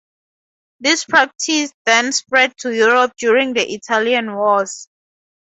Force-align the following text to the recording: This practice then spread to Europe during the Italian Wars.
This 0.79 1.05
practice 1.05 1.71
then 1.85 2.11
spread 2.11 2.57
to 2.61 2.75
Europe 2.75 3.11
during 3.19 3.53
the 3.53 3.71
Italian 3.71 4.33
Wars. 4.33 4.89